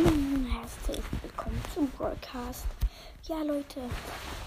[0.00, 2.64] Herzlich willkommen zum Broadcast.
[3.24, 3.82] Ja, Leute,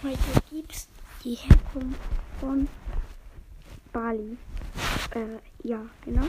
[0.01, 0.17] heute
[0.49, 0.87] gibt's
[1.23, 1.99] die Herkunft
[2.39, 2.67] von
[3.91, 4.35] Bali.
[5.13, 6.25] Äh, ja, genau.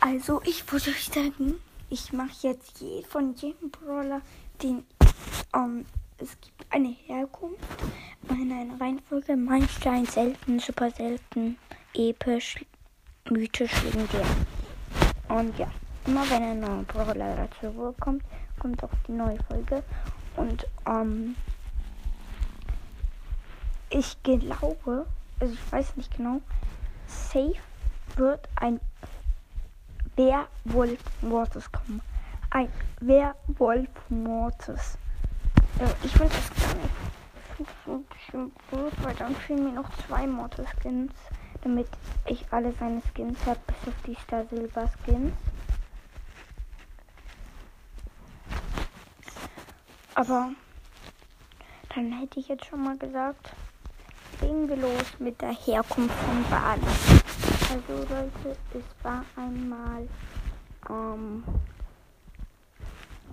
[0.00, 4.22] Also, ich würde euch sagen, ich mache jetzt je, von jedem Brawler
[4.60, 4.84] den.
[5.54, 5.86] Ähm,
[6.18, 7.60] es gibt eine Herkunft,
[8.28, 11.58] in einer Reihenfolge: Meilenstein, selten, super selten,
[11.94, 12.56] episch,
[13.30, 14.26] mythisch, legendär.
[15.28, 15.70] Und ja.
[16.06, 18.24] Immer wenn ein neuer Brawler dazu kommt,
[18.58, 19.82] kommt auch die neue Folge.
[20.36, 21.36] Und ähm,
[23.90, 25.06] ich glaube,
[25.40, 26.40] also ich weiß nicht genau,
[27.06, 27.56] safe
[28.16, 28.80] wird ein
[30.16, 32.00] Werwolf Mortis kommen.
[32.50, 32.68] Ein
[33.00, 34.98] Werwolf Mortis.
[35.78, 36.74] Ja, ich will das gar
[37.58, 41.12] nicht so schön gut, weil dann fehlen mir noch zwei Mortis Skins,
[41.62, 41.88] damit
[42.26, 45.32] ich alle seine Skins habe, bis auf die Star Silver Skins.
[50.20, 50.50] Aber
[51.94, 53.54] dann hätte ich jetzt schon mal gesagt,
[54.42, 56.82] legen wir los mit der Herkunft von Bali.
[57.70, 60.06] Also Leute, es war einmal
[60.90, 61.42] ähm,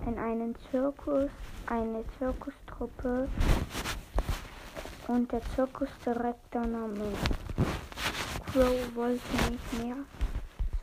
[0.06, 1.28] in einem Zirkus
[1.66, 3.28] eine Zirkustruppe
[5.08, 7.18] und der Zirkusdirektor namens
[8.46, 9.96] Crow wollte nicht mehr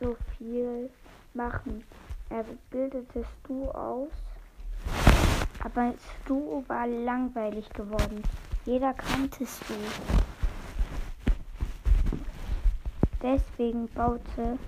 [0.00, 0.88] so viel
[1.34, 1.82] machen.
[2.30, 4.12] Er bildete Stu aus
[5.66, 8.22] aber Stu war langweilig geworden.
[8.64, 9.74] Jeder kannte Stu.
[13.20, 14.58] Deswegen baute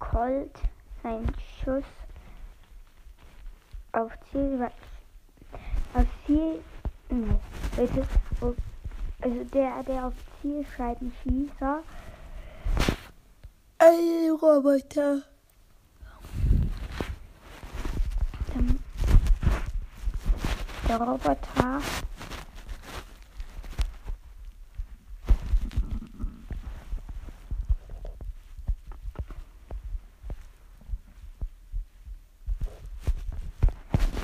[0.00, 0.58] Colt
[1.04, 1.32] seinen
[1.62, 1.84] Schuss
[3.92, 4.68] auf Ziel.
[5.94, 6.60] Auf Ziel.
[7.10, 7.38] Nee.
[9.20, 11.62] Also der, der auf Zielscheiben schießt,
[13.78, 15.22] ein Roboter.
[20.88, 21.80] Der Roboter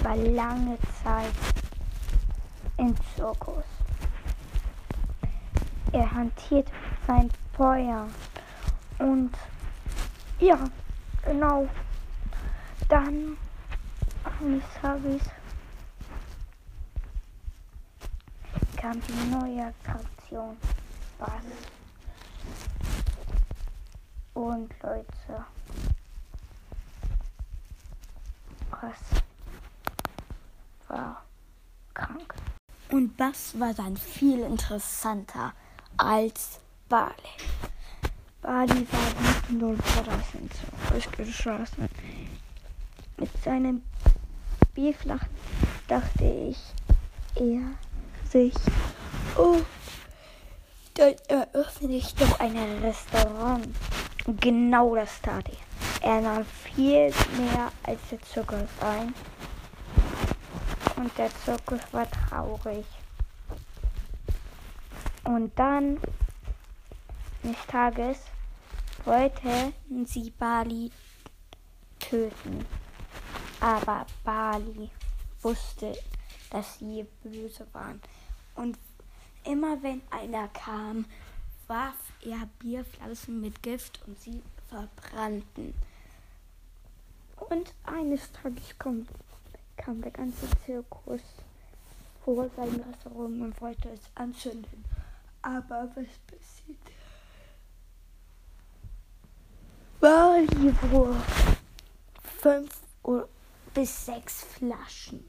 [0.02, 1.32] war lange Zeit
[2.78, 3.64] im Zirkus.
[5.92, 6.68] Er hantiert
[7.06, 8.08] sein Feuer
[8.98, 9.32] und
[10.40, 10.58] ja,
[11.24, 11.68] genau.
[12.88, 13.36] Dann
[14.40, 15.22] eines Tages
[18.84, 19.72] kam die neue
[21.18, 21.30] Bass.
[24.34, 25.44] Und Leute,
[28.70, 29.22] was
[30.88, 31.24] war
[31.94, 32.34] krank.
[32.90, 35.54] Und Bass war dann viel interessanter
[35.96, 37.14] als Bali.
[38.42, 40.50] Bali war mit null Paradisen
[40.90, 41.88] durchgeschossen.
[43.16, 43.82] Mit seinem
[44.74, 45.24] Bierflach
[45.88, 46.58] dachte ich
[47.34, 47.78] eher
[48.34, 48.54] sich,
[49.36, 49.60] oh,
[50.94, 53.68] dann eröffne ich doch ein Restaurant.
[54.40, 56.14] Genau das tat er.
[56.14, 59.14] Er nahm viel mehr als der Zirkus ein.
[60.96, 62.84] Und der Zirkus war traurig.
[65.22, 66.00] Und dann,
[67.44, 68.18] eines Tages,
[69.04, 69.72] wollten
[70.06, 70.90] sie Bali
[72.00, 72.66] töten.
[73.60, 74.90] Aber Bali
[75.40, 75.96] wusste,
[76.50, 78.00] dass sie böse waren.
[78.54, 78.78] Und
[79.44, 81.04] immer wenn einer kam,
[81.66, 85.74] warf er Bierflaschen mit Gift und sie verbrannten.
[87.50, 89.06] Und eines Tages kam,
[89.76, 91.20] kam der ganze Zirkus
[92.24, 94.84] vor sein Restaurant und wollte es anzünden.
[95.42, 96.78] Aber was passiert?
[100.00, 100.38] War
[102.40, 102.82] fünf
[103.74, 105.24] bis sechs Flaschen.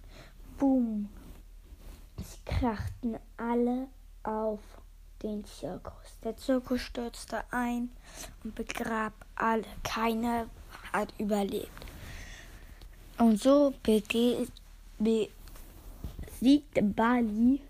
[0.58, 1.10] Boom.
[2.18, 3.88] Sie krachten alle
[4.24, 4.60] auf
[5.22, 6.18] den Zirkus.
[6.24, 7.90] Der Zirkus stürzte ein
[8.44, 9.66] und begrab alle.
[9.84, 10.48] Keiner
[10.94, 11.70] hat überlebt.
[13.18, 15.32] Und so besiegte
[16.82, 17.62] Bali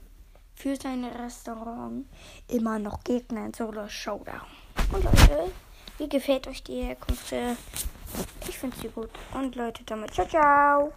[0.55, 2.05] für sein Restaurant
[2.47, 4.41] immer noch Gegner in Solo Showdown.
[4.91, 5.51] Und Leute,
[5.97, 7.33] wie gefällt euch die Herkunft?
[8.47, 9.09] Ich finde sie gut.
[9.33, 10.93] Und Leute, damit ciao, ciao.